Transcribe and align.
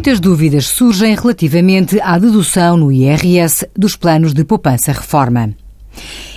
Muitas 0.00 0.18
dúvidas 0.18 0.66
surgem 0.66 1.14
relativamente 1.14 2.00
à 2.00 2.18
dedução 2.18 2.74
no 2.74 2.90
IRS 2.90 3.68
dos 3.76 3.96
planos 3.96 4.32
de 4.32 4.42
poupança-reforma. 4.46 5.54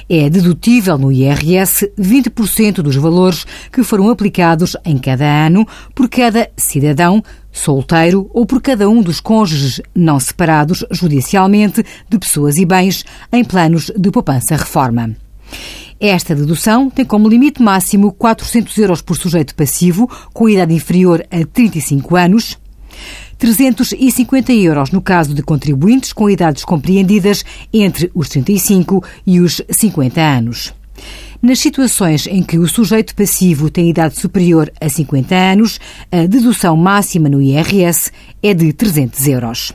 É 0.09 0.29
dedutível 0.29 0.97
no 0.97 1.09
IRS 1.09 1.89
20% 1.97 2.81
dos 2.81 2.97
valores 2.97 3.47
que 3.71 3.81
foram 3.81 4.09
aplicados 4.09 4.75
em 4.83 4.97
cada 4.97 5.23
ano 5.23 5.65
por 5.95 6.09
cada 6.09 6.49
cidadão 6.57 7.23
solteiro 7.53 8.29
ou 8.33 8.45
por 8.45 8.61
cada 8.61 8.89
um 8.89 9.01
dos 9.01 9.21
cônjuges 9.21 9.79
não 9.95 10.19
separados 10.19 10.83
judicialmente 10.91 11.85
de 12.09 12.19
pessoas 12.19 12.57
e 12.57 12.65
bens 12.65 13.05
em 13.31 13.45
planos 13.45 13.89
de 13.97 14.11
poupança-reforma. 14.11 15.15
Esta 16.01 16.35
dedução 16.35 16.89
tem 16.89 17.05
como 17.05 17.29
limite 17.29 17.63
máximo 17.63 18.11
400 18.11 18.77
euros 18.79 19.01
por 19.01 19.15
sujeito 19.15 19.55
passivo 19.55 20.09
com 20.33 20.49
idade 20.49 20.73
inferior 20.73 21.25
a 21.31 21.45
35 21.45 22.17
anos 22.17 22.57
350 23.37 24.53
euros 24.53 24.91
no 24.91 25.01
caso 25.01 25.33
de 25.33 25.43
contribuintes 25.43 26.13
com 26.13 26.29
idades 26.29 26.63
compreendidas 26.63 27.43
entre 27.73 28.09
os 28.13 28.29
35 28.29 29.03
e 29.25 29.39
os 29.39 29.61
50 29.69 30.21
anos. 30.21 30.73
Nas 31.41 31.59
situações 31.59 32.25
em 32.25 32.41
que 32.41 32.57
o 32.57 32.67
sujeito 32.67 33.13
passivo 33.13 33.69
tem 33.69 33.89
idade 33.89 34.17
superior 34.17 34.71
a 34.79 34.87
50 34.87 35.35
anos, 35.35 35.79
a 36.09 36.25
dedução 36.25 36.77
máxima 36.77 37.27
no 37.27 37.41
IRS 37.41 38.11
é 38.41 38.53
de 38.53 38.71
300 38.71 39.27
euros. 39.27 39.73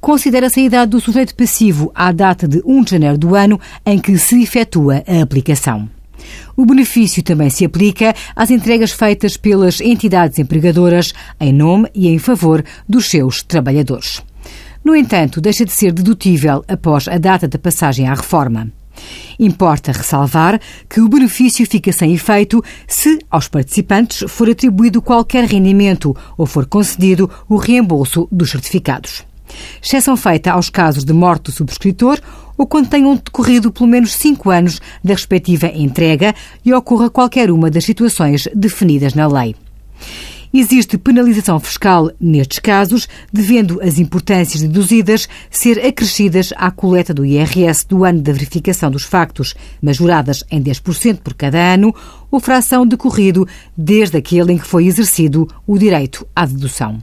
Considera-se 0.00 0.60
a 0.60 0.62
idade 0.62 0.92
do 0.92 1.00
sujeito 1.00 1.34
passivo 1.34 1.90
à 1.92 2.12
data 2.12 2.46
de 2.46 2.62
1 2.64 2.84
de 2.84 2.90
janeiro 2.92 3.18
do 3.18 3.34
ano 3.34 3.60
em 3.84 3.98
que 3.98 4.16
se 4.16 4.40
efetua 4.40 5.02
a 5.08 5.22
aplicação. 5.22 5.88
O 6.56 6.64
benefício 6.64 7.22
também 7.22 7.50
se 7.50 7.64
aplica 7.64 8.14
às 8.34 8.50
entregas 8.50 8.92
feitas 8.92 9.36
pelas 9.36 9.80
entidades 9.80 10.38
empregadoras 10.38 11.12
em 11.40 11.52
nome 11.52 11.88
e 11.94 12.08
em 12.08 12.18
favor 12.18 12.64
dos 12.88 13.10
seus 13.10 13.42
trabalhadores. 13.42 14.22
No 14.84 14.94
entanto, 14.94 15.40
deixa 15.40 15.64
de 15.64 15.72
ser 15.72 15.92
dedutível 15.92 16.64
após 16.68 17.08
a 17.08 17.18
data 17.18 17.48
da 17.48 17.58
passagem 17.58 18.06
à 18.06 18.14
reforma. 18.14 18.70
Importa 19.38 19.92
ressalvar 19.92 20.60
que 20.88 21.00
o 21.00 21.08
benefício 21.08 21.66
fica 21.66 21.92
sem 21.92 22.14
efeito 22.14 22.62
se 22.86 23.18
aos 23.30 23.48
participantes 23.48 24.24
for 24.28 24.48
atribuído 24.48 25.02
qualquer 25.02 25.44
rendimento 25.44 26.16
ou 26.36 26.46
for 26.46 26.66
concedido 26.66 27.30
o 27.48 27.56
reembolso 27.56 28.28
dos 28.30 28.50
certificados. 28.50 29.24
Exceção 29.82 30.16
feita 30.16 30.52
aos 30.52 30.70
casos 30.70 31.04
de 31.04 31.12
morte 31.12 31.44
do 31.44 31.52
subscritor 31.52 32.20
ou 32.56 32.66
quando 32.66 32.88
tenham 32.88 33.14
decorrido 33.16 33.70
pelo 33.70 33.88
menos 33.88 34.14
cinco 34.14 34.50
anos 34.50 34.80
da 35.04 35.14
respectiva 35.14 35.66
entrega 35.66 36.34
e 36.64 36.72
ocorra 36.72 37.10
qualquer 37.10 37.50
uma 37.50 37.70
das 37.70 37.84
situações 37.84 38.48
definidas 38.54 39.14
na 39.14 39.26
lei. 39.26 39.54
Existe 40.52 40.96
penalização 40.96 41.60
fiscal 41.60 42.10
nestes 42.18 42.60
casos, 42.60 43.08
devendo 43.30 43.78
as 43.82 43.98
importâncias 43.98 44.62
deduzidas 44.62 45.28
ser 45.50 45.84
acrescidas 45.84 46.52
à 46.56 46.70
coleta 46.70 47.12
do 47.12 47.26
IRS 47.26 47.86
do 47.86 48.04
ano 48.04 48.22
da 48.22 48.32
verificação 48.32 48.90
dos 48.90 49.02
factos, 49.02 49.54
majoradas 49.82 50.44
em 50.50 50.62
10% 50.62 51.18
por 51.18 51.34
cada 51.34 51.58
ano, 51.58 51.94
ou 52.30 52.40
fração 52.40 52.86
decorrido 52.86 53.46
desde 53.76 54.16
aquele 54.16 54.52
em 54.52 54.58
que 54.58 54.66
foi 54.66 54.86
exercido 54.86 55.46
o 55.66 55.76
direito 55.76 56.26
à 56.34 56.46
dedução. 56.46 57.02